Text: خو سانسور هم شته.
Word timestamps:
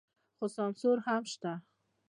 خو 0.37 0.45
سانسور 0.55 0.97
هم 1.07 1.21
شته. 1.31 1.51